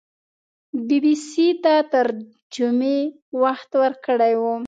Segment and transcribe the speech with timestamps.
[0.87, 2.07] بي بي سي ته تر
[2.55, 2.99] جمعې
[3.43, 4.53] وخت ورکړی وو